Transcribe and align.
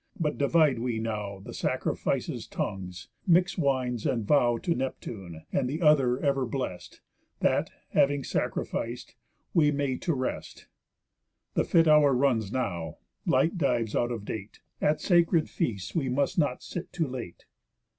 But 0.19 0.39
divide 0.39 0.79
we 0.79 0.97
now 0.97 1.37
The 1.45 1.53
sacrifices' 1.53 2.47
tongues, 2.47 3.09
mix 3.27 3.55
wines, 3.55 4.03
and 4.07 4.25
vow 4.25 4.57
To 4.57 4.73
Neptune, 4.73 5.43
and 5.53 5.69
the 5.69 5.79
other 5.83 6.19
Ever 6.19 6.47
Blest, 6.47 7.01
That, 7.41 7.69
having 7.89 8.23
sacrific'd, 8.23 9.13
we 9.53 9.69
may 9.69 9.97
to 9.97 10.15
rest. 10.15 10.65
The 11.53 11.65
fit 11.65 11.87
hour 11.87 12.13
runs 12.15 12.51
now, 12.51 12.97
light 13.27 13.59
dives 13.59 13.95
out 13.95 14.11
of 14.11 14.25
date, 14.25 14.59
At 14.81 14.99
sacred 15.01 15.47
feasts 15.51 15.93
we 15.93 16.09
must 16.09 16.35
not 16.35 16.63
sit 16.63 16.91
too 16.91 17.07
late." 17.07 17.45